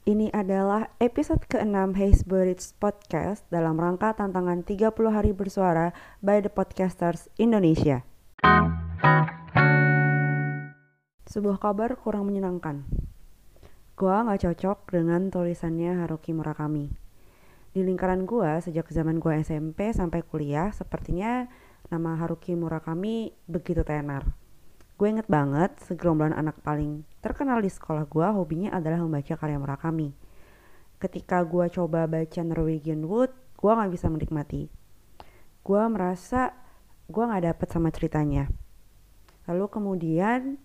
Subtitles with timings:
[0.00, 5.92] Ini adalah episode ke-6 Hey Spirits Podcast dalam rangka tantangan 30 hari bersuara
[6.24, 8.00] by the Podcasters Indonesia.
[11.28, 12.88] Sebuah kabar kurang menyenangkan.
[13.92, 16.88] Gua nggak cocok dengan tulisannya Haruki Murakami.
[17.76, 21.44] Di lingkaran gua sejak zaman gua SMP sampai kuliah, sepertinya
[21.92, 24.32] nama Haruki Murakami begitu tenar.
[25.00, 30.12] Gue inget banget segerombolan anak paling terkenal di sekolah gue hobinya adalah membaca karya Murakami.
[31.00, 34.68] Ketika gue coba baca Norwegian Wood, gue gak bisa menikmati.
[35.64, 36.52] Gue merasa
[37.08, 38.52] gue gak dapet sama ceritanya.
[39.48, 40.60] Lalu kemudian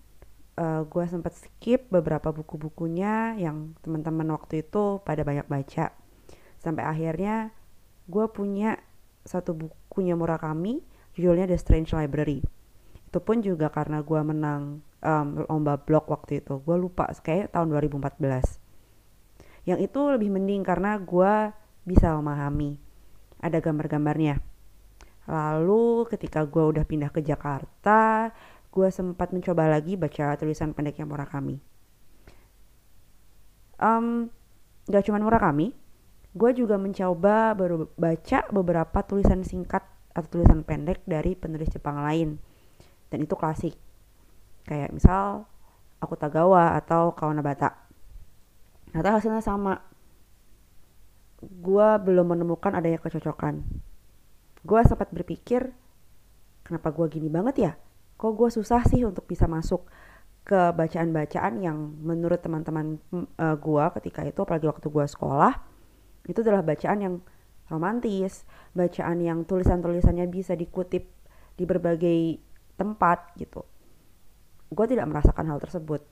[0.60, 5.96] uh, gue sempat skip beberapa buku-bukunya yang teman-teman waktu itu pada banyak baca.
[6.60, 7.56] Sampai akhirnya
[8.04, 8.76] gue punya
[9.24, 10.84] satu bukunya Murakami,
[11.16, 12.44] judulnya The Strange Library
[13.06, 16.58] itu pun juga karena gue menang um, lomba blog waktu itu.
[16.60, 18.66] Gue lupa kayak tahun 2014
[19.66, 21.50] yang itu lebih mending karena gue
[21.86, 22.78] bisa memahami.
[23.42, 24.38] Ada gambar-gambarnya.
[25.26, 28.30] Lalu ketika gue udah pindah ke Jakarta
[28.70, 31.56] gue sempat mencoba lagi baca tulisan pendeknya Murakami.
[33.80, 34.28] Um,
[34.88, 35.72] gak cuma Murakami
[36.36, 39.80] gue juga mencoba baru baca beberapa tulisan singkat
[40.12, 42.36] atau tulisan pendek dari penulis Jepang lain
[43.10, 43.74] dan itu klasik.
[44.66, 45.46] Kayak misal
[46.02, 47.74] aku Tagawa atau Kawanabata
[48.90, 49.82] ternyata hasilnya sama.
[51.40, 53.60] Gue belum menemukan adanya kecocokan.
[54.64, 55.70] Gue sempat berpikir
[56.64, 57.72] kenapa gue gini banget ya?
[58.16, 59.86] Kok gue susah sih untuk bisa masuk
[60.46, 65.52] ke bacaan-bacaan yang menurut teman-teman uh, eh, gue ketika itu apalagi waktu gue sekolah
[66.30, 67.14] itu adalah bacaan yang
[67.66, 71.10] romantis bacaan yang tulisan-tulisannya bisa dikutip
[71.58, 72.38] di berbagai
[72.76, 73.64] tempat gitu.
[74.70, 76.04] Gue tidak merasakan hal tersebut.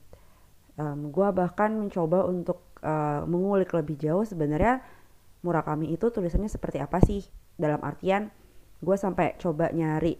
[0.75, 4.83] Um, gue bahkan mencoba untuk uh, mengulik lebih jauh sebenarnya
[5.45, 7.21] Murakami itu tulisannya seperti apa sih?
[7.53, 8.33] Dalam artian
[8.81, 10.17] gue sampai coba nyari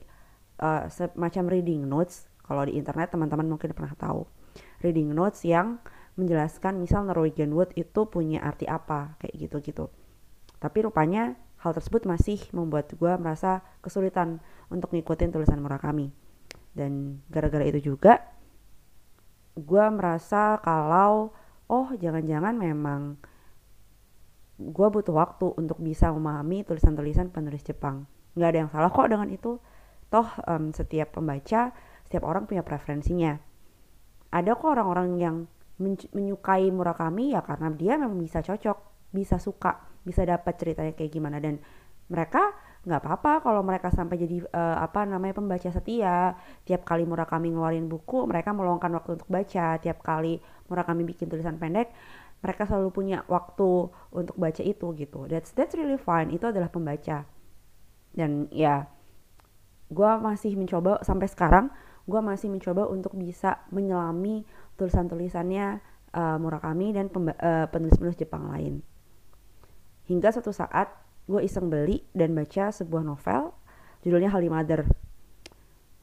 [0.61, 2.29] uh, semacam reading notes.
[2.45, 4.21] Kalau di internet teman-teman mungkin pernah tahu.
[4.85, 5.81] Reading notes yang
[6.13, 9.89] menjelaskan misal Norwegian Wood itu punya arti apa kayak gitu-gitu.
[10.61, 11.35] Tapi rupanya
[11.65, 14.37] hal tersebut masih membuat gue merasa kesulitan
[14.69, 16.13] untuk ngikutin tulisan Murakami
[16.75, 18.19] dan gara-gara itu juga
[19.55, 21.31] gue merasa kalau
[21.71, 23.15] oh jangan-jangan memang
[24.59, 28.07] gue butuh waktu untuk bisa memahami tulisan-tulisan penulis Jepang.
[28.35, 29.59] Nggak ada yang salah kok dengan itu.
[30.11, 31.71] Toh um, setiap pembaca
[32.05, 33.35] setiap orang punya preferensinya.
[34.31, 35.35] Ada kok orang-orang yang
[36.15, 41.39] menyukai Murakami ya karena dia memang bisa cocok bisa suka bisa dapat ceritanya kayak gimana.
[41.39, 41.59] Dan
[42.11, 42.53] mereka
[42.85, 46.37] nggak apa-apa kalau mereka sampai jadi uh, apa namanya pembaca setia.
[46.69, 49.81] Tiap kali Murakami ngeluarin buku mereka meluangkan waktu untuk baca.
[49.81, 50.37] Tiap kali
[50.69, 51.89] Murakami bikin tulisan pendek
[52.45, 55.25] mereka selalu punya waktu untuk baca itu gitu.
[55.25, 56.29] That's that's really fine.
[56.29, 57.25] Itu adalah pembaca.
[58.13, 58.85] Dan ya
[59.89, 61.73] gue masih mencoba sampai sekarang
[62.05, 64.45] gue masih mencoba untuk bisa menyelami
[64.77, 65.81] tulisan-tulisannya
[66.13, 68.85] uh, Murakami dan uh, penulis-penulis Jepang lain.
[70.05, 73.49] Hingga suatu saat gue iseng beli dan baca sebuah novel
[74.05, 74.85] judulnya Holy Mother.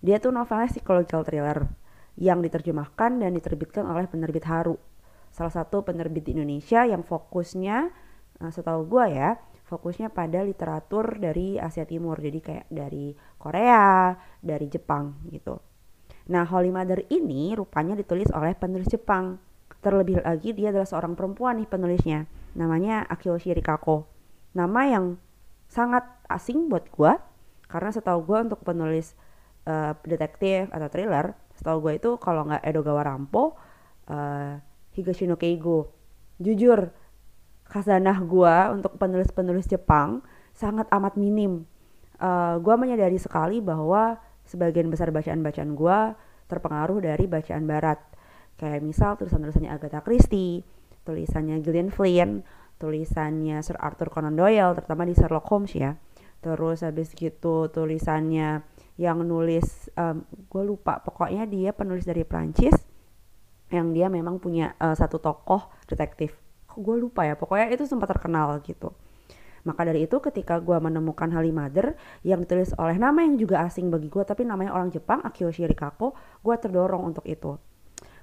[0.02, 1.70] Dia tuh novelnya psychological thriller
[2.18, 4.74] yang diterjemahkan dan diterbitkan oleh penerbit Haru.
[5.30, 7.88] Salah satu penerbit di Indonesia yang fokusnya,
[8.42, 9.38] uh, setahu gue ya,
[9.70, 12.18] fokusnya pada literatur dari Asia Timur.
[12.18, 14.12] Jadi kayak dari Korea,
[14.42, 15.56] dari Jepang gitu.
[16.34, 19.38] Nah, Holy Mother ini rupanya ditulis oleh penulis Jepang.
[19.80, 22.26] Terlebih lagi dia adalah seorang perempuan nih penulisnya.
[22.58, 24.11] Namanya Akio Shirikako
[24.52, 25.16] nama yang
[25.68, 27.12] sangat asing buat gue
[27.68, 29.16] karena setahu gue untuk penulis
[29.64, 33.56] uh, detektif atau thriller setahu gue itu kalau nggak Edogawa Rampo
[34.08, 34.60] uh,
[34.92, 35.92] Higashino Keigo.
[36.36, 36.92] Jujur
[37.64, 40.20] khazanah gue untuk penulis-penulis Jepang
[40.52, 41.64] sangat amat minim.
[42.20, 45.98] Uh, gue menyadari sekali bahwa sebagian besar bacaan-bacaan gue
[46.52, 47.98] terpengaruh dari bacaan barat.
[48.60, 50.60] Kayak misal tulisan-tulisannya Agatha Christie
[51.02, 52.46] tulisannya Gillian Flynn
[52.82, 55.94] tulisannya Sir Arthur Conan Doyle terutama di Sherlock Holmes ya.
[56.42, 58.66] Terus habis gitu tulisannya
[58.98, 62.74] yang nulis um, gue lupa pokoknya dia penulis dari Prancis
[63.70, 66.34] yang dia memang punya uh, satu tokoh detektif.
[66.74, 68.90] Gue lupa ya pokoknya itu sempat terkenal gitu.
[69.62, 71.94] Maka dari itu ketika gue menemukan Halimader
[72.26, 76.18] yang ditulis oleh nama yang juga asing bagi gue tapi namanya orang Jepang Akio Shirikako
[76.42, 77.54] gue terdorong untuk itu.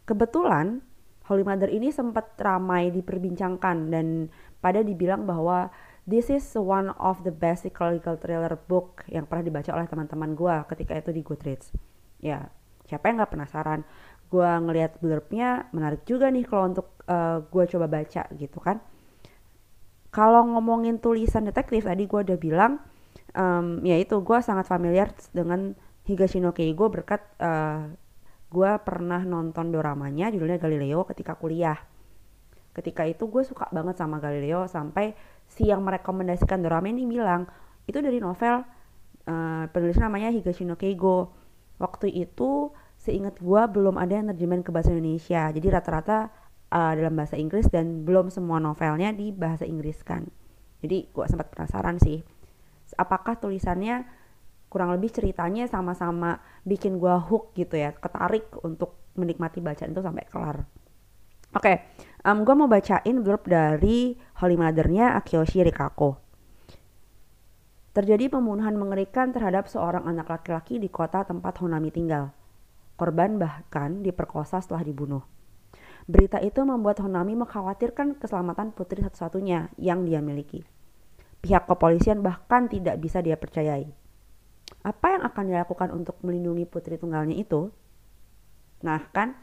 [0.03, 0.83] Kebetulan
[1.29, 5.69] Holy Mother ini sempat ramai diperbincangkan dan pada dibilang bahwa
[6.09, 10.55] this is one of the best psychological thriller book yang pernah dibaca oleh teman-teman gue
[10.73, 11.69] ketika itu di Goodreads.
[12.19, 12.49] Ya,
[12.89, 13.85] siapa yang nggak penasaran?
[14.29, 18.77] gue ngelihat blurbnya menarik juga nih kalau untuk uh, gue coba baca gitu kan
[20.13, 22.77] kalau ngomongin tulisan detektif tadi gue udah bilang
[23.33, 25.73] um, ya itu gue sangat familiar dengan
[26.05, 27.89] Higashino Keigo berkat uh,
[28.49, 31.77] gue pernah nonton doramanya judulnya Galileo ketika kuliah.
[32.73, 35.13] Ketika itu gue suka banget sama Galileo sampai
[35.49, 37.45] si yang merekomendasikan drama ini bilang
[37.89, 38.61] itu dari novel
[39.25, 41.33] uh, penulis namanya Higashino Keigo.
[41.77, 45.49] Waktu itu seingat gue belum ada yang terjemahan ke bahasa Indonesia.
[45.53, 46.29] Jadi rata-rata
[46.73, 50.25] uh, dalam bahasa Inggris dan belum semua novelnya di bahasa Inggris kan.
[50.81, 52.21] Jadi gue sempat penasaran sih
[52.97, 54.07] apakah tulisannya
[54.69, 60.25] kurang lebih ceritanya sama-sama bikin gue hook gitu ya ketarik untuk menikmati bacaan itu sampai
[60.29, 60.57] kelar
[61.51, 61.89] oke okay,
[62.25, 66.19] um, gue mau bacain blurb dari Holy Mother-nya Akiyoshi Rikako.
[67.89, 72.31] Terjadi pembunuhan mengerikan terhadap seorang anak laki-laki di kota tempat Honami tinggal.
[72.95, 75.23] Korban bahkan diperkosa setelah dibunuh.
[76.07, 80.63] Berita itu membuat Honami mengkhawatirkan keselamatan putri satu-satunya yang dia miliki.
[81.39, 83.89] Pihak kepolisian bahkan tidak bisa dia percayai.
[84.81, 87.71] Apa yang akan dilakukan untuk melindungi putri tunggalnya itu?
[88.79, 89.35] Nah kan,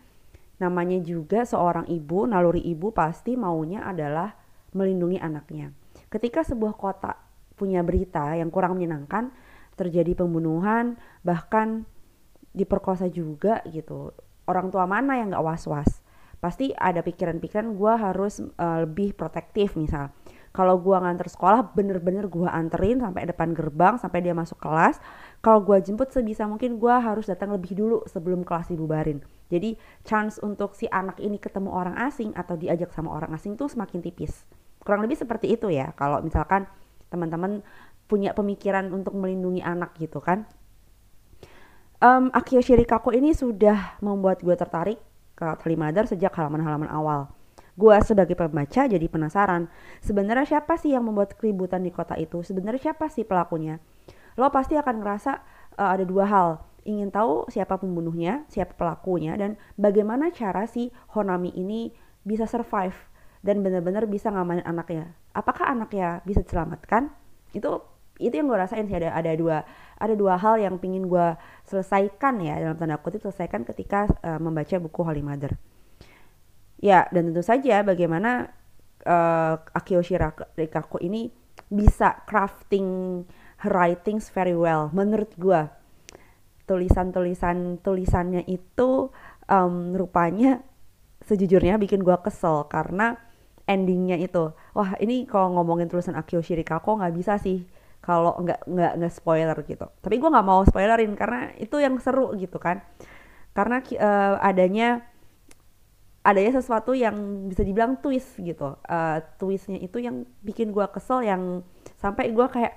[0.57, 4.33] Namanya juga seorang ibu, naluri ibu pasti maunya adalah
[4.73, 5.73] melindungi anaknya.
[6.09, 7.13] Ketika sebuah kota
[7.57, 9.33] punya berita yang kurang menyenangkan,
[9.77, 11.85] terjadi pembunuhan, bahkan
[12.57, 14.17] diperkosa juga gitu.
[14.49, 16.01] Orang tua mana yang gak was-was?
[16.41, 20.09] Pasti ada pikiran-pikiran gue harus uh, lebih protektif misal.
[20.57, 24.97] Kalau gue nganter sekolah bener-bener gue anterin sampai depan gerbang sampai dia masuk kelas.
[25.45, 30.43] Kalau gue jemput sebisa mungkin gue harus datang lebih dulu sebelum kelas dibubarin jadi chance
[30.43, 34.43] untuk si anak ini ketemu orang asing atau diajak sama orang asing tuh semakin tipis.
[34.83, 36.67] Kurang lebih seperti itu ya kalau misalkan
[37.11, 37.63] teman-teman
[38.11, 40.47] punya pemikiran untuk melindungi anak gitu kan.
[42.03, 45.01] Um, Akio Shirikako ini sudah membuat gue tertarik
[45.33, 47.31] ke Telimadar sejak halaman-halaman awal.
[47.77, 49.69] Gue sebagai pembaca jadi penasaran,
[50.01, 52.41] sebenarnya siapa sih yang membuat keributan di kota itu?
[52.41, 53.77] Sebenarnya siapa sih pelakunya?
[54.41, 55.33] Lo pasti akan ngerasa
[55.77, 56.49] uh, ada dua hal
[56.87, 61.91] ingin tahu siapa pembunuhnya, siapa pelakunya, dan bagaimana cara si Honami ini
[62.23, 62.95] bisa survive
[63.43, 65.13] dan benar-benar bisa ngamanin anaknya.
[65.35, 67.11] Apakah anaknya bisa diselamatkan?
[67.53, 67.83] Itu
[68.17, 69.61] itu yang gue rasain sih ada ada dua
[70.01, 71.37] ada dua hal yang pingin gue
[71.69, 75.53] selesaikan ya dalam tanda kutip selesaikan ketika uh, membaca buku Holy Mother.
[76.77, 78.53] Ya dan tentu saja bagaimana
[79.07, 81.33] uh, Akio Shirakaku ini
[81.73, 83.23] bisa crafting
[83.65, 85.67] her writings very well menurut gue
[86.67, 89.09] tulisan-tulisan tulisannya itu
[89.47, 90.61] um, rupanya
[91.23, 93.19] sejujurnya bikin gue kesel karena
[93.67, 94.55] endingnya itu.
[94.75, 97.67] Wah ini kalau ngomongin tulisan Akio Shirikako nggak bisa sih
[98.03, 99.87] kalau nggak nggak nggak spoiler gitu.
[100.03, 102.83] Tapi gue nggak mau spoilerin karena itu yang seru gitu kan.
[103.55, 105.03] Karena uh, adanya
[106.27, 108.75] adanya sesuatu yang bisa dibilang twist gitu.
[108.83, 111.63] Uh, twistnya itu yang bikin gue kesel yang
[112.03, 112.75] sampai gue kayak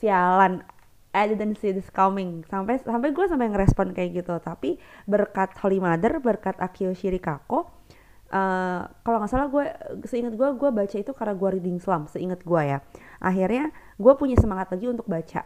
[0.00, 0.64] sialan.
[1.12, 2.40] I didn't see this coming.
[2.48, 4.32] Sampai sampai gue sampai ngerespon kayak gitu.
[4.40, 7.68] Tapi berkat Holy Mother berkat Akio Shirikako
[8.32, 9.64] uh, kalau nggak salah gue
[10.08, 12.80] seingat gue gue baca itu karena gue reading slam seingat gue ya.
[13.20, 13.70] Akhirnya
[14.00, 15.44] gue punya semangat lagi untuk baca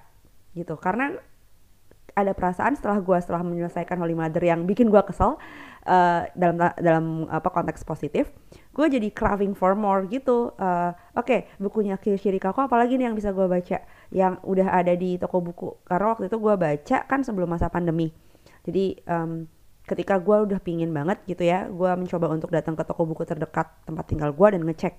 [0.55, 0.75] gitu.
[0.79, 1.13] Karena
[2.17, 5.37] ada perasaan setelah gue setelah menyelesaikan Holy Mother yang bikin gue kesel
[5.85, 8.33] uh, dalam dalam apa konteks positif
[8.73, 10.53] gue jadi craving for more gitu.
[10.57, 15.21] Uh, oke okay, bukunya Kirishirikako apalagi nih yang bisa gue baca yang udah ada di
[15.21, 15.81] toko buku.
[15.85, 18.13] Karena waktu itu gue baca kan sebelum masa pandemi.
[18.65, 19.49] Jadi um,
[19.89, 23.71] ketika gue udah pingin banget gitu ya gue mencoba untuk datang ke toko buku terdekat
[23.89, 24.95] tempat tinggal gue dan ngecek.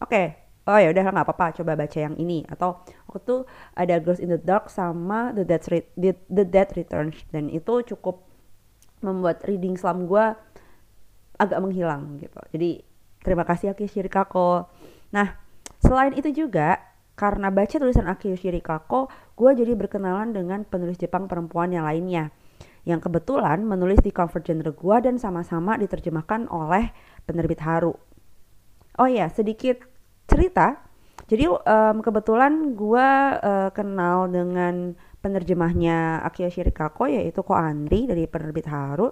[0.00, 0.26] Oke okay,
[0.66, 2.46] oh ya udah nggak apa-apa coba baca yang ini.
[2.46, 2.78] Atau
[3.10, 3.36] waktu itu
[3.74, 7.18] ada Girls in the Dark sama The Dead Re The, The Dead Returns.
[7.34, 8.22] Dan itu cukup
[9.02, 10.24] membuat reading slam gue
[11.38, 12.38] agak menghilang gitu.
[12.54, 12.70] Jadi
[13.22, 14.70] terima kasih Aki Shirikako.
[15.10, 15.34] Nah
[15.82, 16.78] selain itu juga
[17.18, 22.30] karena baca tulisan Aki Shirikako gue jadi berkenalan dengan penulis Jepang perempuan yang lainnya.
[22.82, 26.90] Yang kebetulan menulis di comfort genre gue dan sama-sama diterjemahkan oleh
[27.26, 27.94] penerbit Haru.
[28.98, 29.91] Oh ya, sedikit
[30.26, 30.80] cerita.
[31.30, 33.08] Jadi um, kebetulan gue
[33.40, 39.08] uh, kenal dengan penerjemahnya Akio Shirikako yaitu Ko Andri dari penerbit Haru.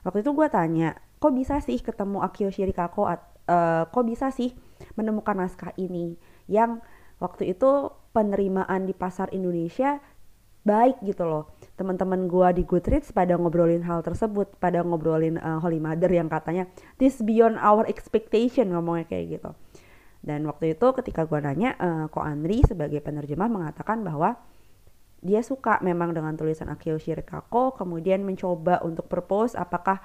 [0.00, 4.56] Waktu itu gue tanya, kok bisa sih ketemu Akio Shirikako, uh, kok bisa sih
[4.96, 6.16] menemukan naskah ini
[6.48, 6.80] yang
[7.20, 10.00] waktu itu penerimaan di pasar Indonesia
[10.64, 11.56] baik gitu loh.
[11.76, 16.68] Teman-teman gue di Goodreads pada ngobrolin hal tersebut, pada ngobrolin uh, Holy Mother yang katanya
[17.00, 19.50] this beyond our expectation ngomongnya kayak gitu.
[20.20, 24.36] Dan waktu itu ketika gue nanya, uh, Ko Andri sebagai penerjemah mengatakan bahwa
[25.20, 30.00] dia suka memang dengan tulisan Akio Shirikako, kemudian mencoba untuk propose apakah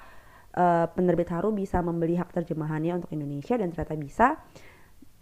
[0.56, 4.28] uh, penerbit Haru bisa membeli hak terjemahannya untuk Indonesia dan ternyata bisa.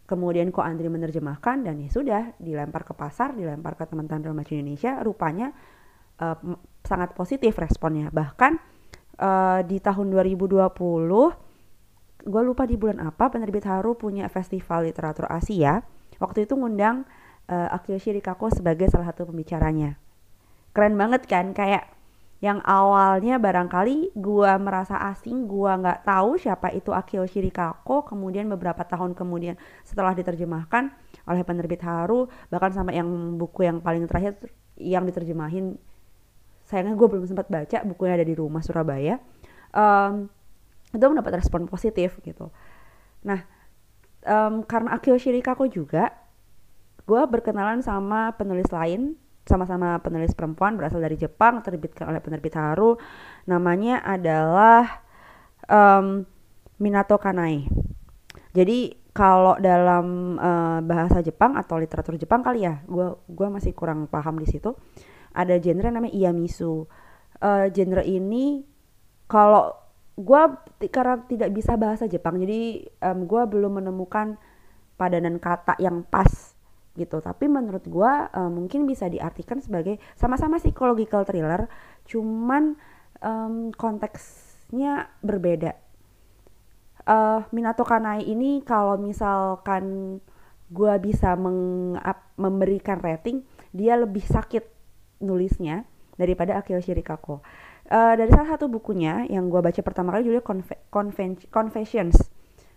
[0.04, 5.00] Kemudian Ko Andri menerjemahkan dan ya sudah dilempar ke pasar dilempar ke teman-teman bahasa Indonesia
[5.00, 5.48] rupanya
[6.20, 6.36] uh,
[6.84, 8.12] sangat positif responnya.
[8.12, 8.52] Bahkan
[9.18, 10.70] uh, di tahun 2020
[12.24, 15.84] gue lupa di bulan apa penerbit Haru punya festival literatur Asia.
[16.16, 17.04] Waktu itu ngundang
[17.52, 20.00] uh, Akio Shirikako sebagai salah satu pembicaranya.
[20.72, 21.92] Keren banget kan kayak
[22.42, 28.84] yang awalnya barangkali gua merasa asing, gua nggak tahu siapa itu Akio Shirikako, kemudian beberapa
[28.84, 30.92] tahun kemudian setelah diterjemahkan
[31.24, 33.08] oleh penerbit Haru, bahkan sampai yang
[33.40, 34.36] buku yang paling terakhir
[34.76, 35.80] yang diterjemahin,
[36.68, 39.16] sayangnya gue belum sempat baca, bukunya ada di rumah Surabaya,
[39.72, 40.28] um,
[40.94, 42.54] itu mendapat respon positif gitu.
[43.26, 43.42] Nah,
[44.24, 46.14] um, karena Akio Shirikako juga,
[47.04, 52.96] gue berkenalan sama penulis lain sama-sama penulis perempuan berasal dari Jepang terbitkan oleh penerbit Haru.
[53.44, 55.04] Namanya adalah
[55.68, 56.24] um,
[56.80, 57.68] Minato Kanai.
[58.56, 64.10] Jadi kalau dalam uh, bahasa Jepang atau literatur Jepang kali ya gue gua masih kurang
[64.10, 64.74] paham di situ
[65.34, 66.86] ada genre namanya iyamisu.
[67.42, 68.62] Uh, genre ini
[69.26, 69.74] kalau
[70.14, 70.42] gue
[70.94, 74.38] karena tidak bisa bahasa Jepang jadi um, gue belum menemukan
[74.94, 76.54] padanan kata yang pas
[76.94, 77.18] gitu.
[77.18, 81.66] Tapi menurut gue uh, mungkin bisa diartikan sebagai sama-sama psychological thriller
[82.06, 82.78] cuman
[83.18, 85.74] um, konteksnya berbeda.
[87.04, 90.16] Uh, Minato Kanai ini kalau misalkan
[90.72, 91.98] gue bisa meng,
[92.40, 93.44] memberikan rating
[93.74, 94.64] dia lebih sakit
[95.20, 95.84] nulisnya
[96.16, 97.44] daripada Akio Shirikako
[97.90, 102.16] uh, dari salah satu bukunya yang gue baca pertama kali judulnya Conve Confessions.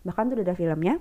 [0.04, 0.96] Bahkan tuh udah ada filmnya.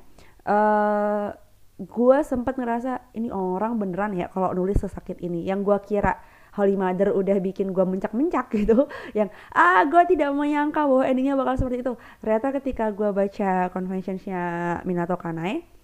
[0.46, 1.28] Uh,
[1.76, 5.46] gue sempat ngerasa ini orang beneran ya kalau nulis sesakit ini.
[5.46, 6.12] Yang gue kira
[6.56, 11.54] Holy Mother udah bikin gue mencak-mencak gitu yang ah gue tidak menyangka bahwa endingnya bakal
[11.60, 11.94] seperti itu.
[12.24, 14.42] Ternyata ketika gue baca conventionsnya
[14.88, 15.76] Minato Kanai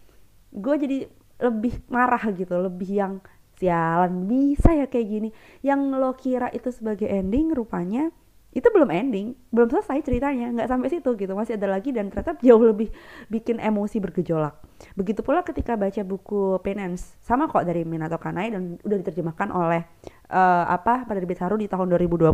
[0.53, 0.99] gue jadi
[1.43, 3.13] lebih marah gitu lebih yang
[3.59, 5.29] sialan bisa ya kayak gini
[5.61, 8.11] yang lo kira itu sebagai ending rupanya
[8.53, 12.37] itu belum ending, belum selesai ceritanya, nggak sampai situ gitu, masih ada lagi dan ternyata
[12.45, 12.93] jauh lebih
[13.33, 14.61] bikin emosi bergejolak.
[14.93, 19.89] Begitu pula ketika baca buku Penance, sama kok dari Minato Kanai dan udah diterjemahkan oleh
[20.29, 22.29] uh, apa penerbit Haru di tahun 2020.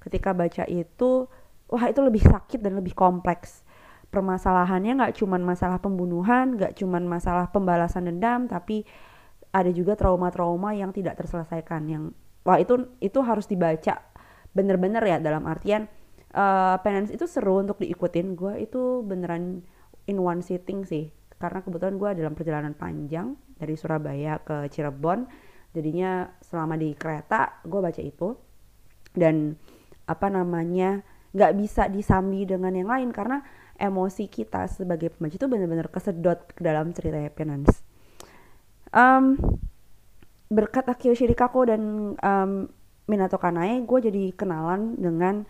[0.00, 1.28] Ketika baca itu,
[1.68, 3.60] wah itu lebih sakit dan lebih kompleks.
[4.08, 8.88] Permasalahannya nggak cuma masalah pembunuhan, nggak cuma masalah pembalasan dendam, tapi
[9.50, 12.04] ada juga trauma-trauma yang tidak terselesaikan yang
[12.46, 13.98] wah itu itu harus dibaca
[14.54, 15.86] bener-bener ya dalam artian
[16.34, 19.62] uh, penance itu seru untuk diikutin gue itu beneran
[20.06, 25.26] in one sitting sih karena kebetulan gue dalam perjalanan panjang dari Surabaya ke Cirebon
[25.70, 28.34] jadinya selama di kereta gue baca itu
[29.14, 29.54] dan
[30.06, 33.42] apa namanya nggak bisa disambi dengan yang lain karena
[33.78, 37.89] emosi kita sebagai pembaca itu benar-benar kesedot ke dalam cerita Penance.
[38.90, 39.38] Um,
[40.50, 41.82] berkat Akio Shirikako dan
[42.18, 42.50] um,
[43.06, 45.46] Minato Kanae gue jadi kenalan dengan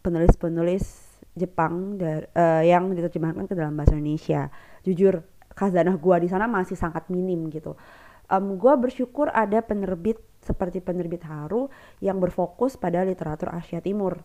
[0.00, 4.48] penulis-penulis Jepang dar, uh, yang diterjemahkan ke dalam bahasa Indonesia.
[4.84, 7.76] Jujur, khazanah gue di sana masih sangat minim gitu.
[8.32, 11.68] Um, gue bersyukur ada penerbit seperti penerbit Haru
[12.00, 14.24] yang berfokus pada literatur Asia Timur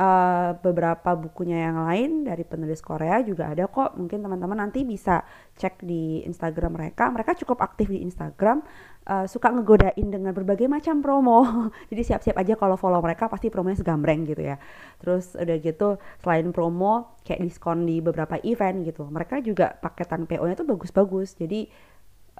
[0.00, 4.00] uh, beberapa bukunya yang lain dari penulis Korea juga ada kok.
[4.00, 5.20] Mungkin teman-teman nanti bisa
[5.60, 7.12] cek di Instagram mereka.
[7.12, 8.64] Mereka cukup aktif di Instagram
[9.04, 11.44] uh, suka ngegodain dengan berbagai macam promo.
[11.92, 14.56] Jadi siap-siap aja kalau follow mereka pasti promonya segambreng gitu ya.
[15.04, 19.04] Terus udah gitu selain promo kayak diskon di beberapa event gitu.
[19.04, 21.36] Mereka juga paketan PO nya tuh bagus-bagus.
[21.36, 21.68] Jadi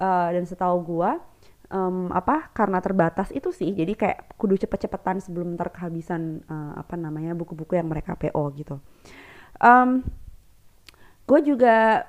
[0.01, 1.21] uh, dan setahu gua
[1.71, 3.71] um, apa karena terbatas itu sih.
[3.71, 8.77] Jadi kayak kudu cepet-cepetan sebelum ntar kehabisan uh, apa namanya buku-buku yang mereka PO gitu.
[9.57, 10.03] Um,
[11.25, 12.05] gue juga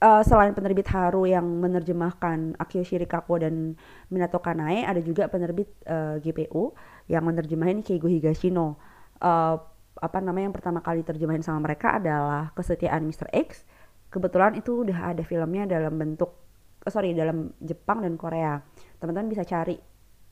[0.00, 3.76] uh, selain penerbit Haru yang menerjemahkan Akio Shirikako dan
[4.08, 6.72] Minato Kanae ada juga penerbit uh, GPU
[7.06, 8.80] yang menerjemahin Keigo Higashino
[9.22, 9.56] uh,
[10.02, 13.30] apa namanya yang pertama kali terjemahin sama mereka adalah Kesetiaan Mr.
[13.30, 13.62] X.
[14.10, 16.41] Kebetulan itu udah ada filmnya dalam bentuk
[16.88, 18.58] sorry dalam Jepang dan Korea.
[18.98, 19.78] Teman-teman bisa cari.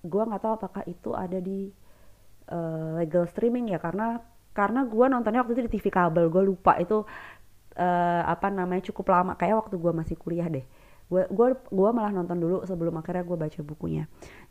[0.00, 1.70] Gue nggak tahu apakah itu ada di
[2.50, 4.18] uh, legal streaming ya karena
[4.50, 6.26] karena gue nontonnya waktu itu di TV kabel.
[6.32, 7.06] Gue lupa itu
[7.78, 9.32] uh, apa namanya cukup lama.
[9.38, 10.64] Kayak waktu gue masih kuliah deh.
[11.06, 14.04] Gue gue gue malah nonton dulu sebelum akhirnya gue baca bukunya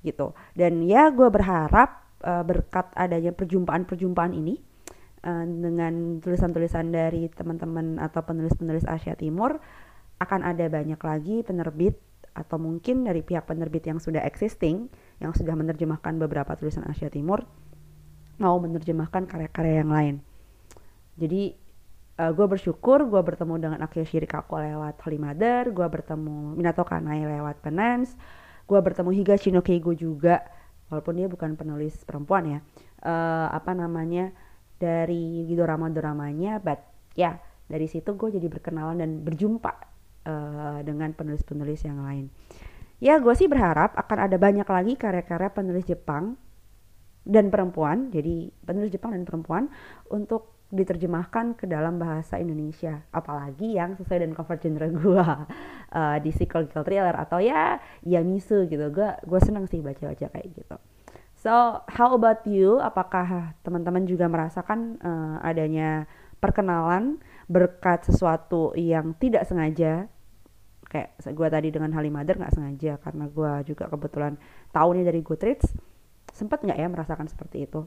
[0.06, 0.32] gitu.
[0.56, 4.60] Dan ya gue berharap uh, berkat adanya perjumpaan-perjumpaan ini
[5.24, 9.60] uh, dengan tulisan-tulisan dari teman-teman atau penulis-penulis Asia Timur
[10.20, 11.96] akan ada banyak lagi penerbit
[12.36, 14.88] atau mungkin dari pihak penerbit yang sudah existing
[15.20, 17.44] yang sudah menerjemahkan beberapa tulisan Asia Timur
[18.40, 20.16] mau menerjemahkan karya-karya yang lain.
[21.20, 21.52] jadi
[22.20, 27.24] uh, gue bersyukur gue bertemu dengan Akio Shirikawa lewat Holy Mother gue bertemu Minato Kanai
[27.24, 28.16] lewat Penance
[28.68, 29.10] gue bertemu
[29.56, 30.46] no Keigo juga
[30.92, 32.60] walaupun dia bukan penulis perempuan ya
[33.08, 34.32] uh, apa namanya
[34.80, 36.80] dari drama-dramanya but
[37.18, 37.36] ya yeah,
[37.68, 39.89] dari situ gue jadi berkenalan dan berjumpa
[40.30, 42.30] uh, dengan penulis-penulis yang lain.
[43.02, 46.38] Ya gue sih berharap akan ada banyak lagi karya-karya penulis Jepang
[47.26, 49.72] dan perempuan jadi penulis Jepang dan perempuan
[50.12, 53.02] untuk diterjemahkan ke dalam bahasa Indonesia.
[53.10, 55.26] Apalagi yang sesuai dengan cover genre gue
[55.98, 58.86] uh, di psychological thriller atau ya ya misu gitu.
[58.94, 60.76] Gue gue seneng sih baca-baca kayak gitu.
[61.40, 62.84] So how about you?
[62.84, 66.06] Apakah teman-teman juga merasakan uh, adanya
[66.44, 67.20] perkenalan
[67.50, 70.12] berkat sesuatu yang tidak sengaja
[70.90, 74.36] kayak gue tadi dengan Halimader nggak sengaja karena gue juga kebetulan
[74.74, 75.70] tahunnya dari Goodreads
[76.34, 77.86] sempet nggak ya merasakan seperti itu?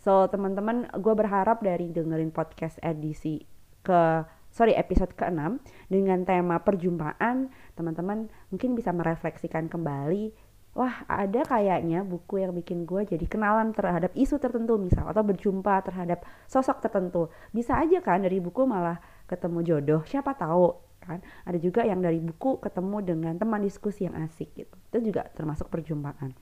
[0.00, 3.44] So teman-teman gue berharap dari dengerin podcast edisi
[3.84, 5.60] ke sorry episode ke-6
[5.92, 10.32] dengan tema perjumpaan teman-teman mungkin bisa merefleksikan kembali
[10.76, 15.80] wah ada kayaknya buku yang bikin gue jadi kenalan terhadap isu tertentu misal atau berjumpa
[15.88, 17.32] terhadap sosok tertentu.
[17.48, 22.18] Bisa aja kan dari buku malah ketemu jodoh siapa tahu kan ada juga yang dari
[22.18, 26.34] buku ketemu dengan teman diskusi yang asik gitu itu juga termasuk perjumpaan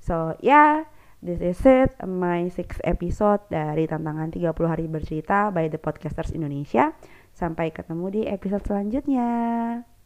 [0.00, 0.72] so ya yeah,
[1.18, 6.94] This is it, my sixth episode dari tantangan 30 hari bercerita by The Podcasters Indonesia.
[7.34, 9.97] Sampai ketemu di episode selanjutnya.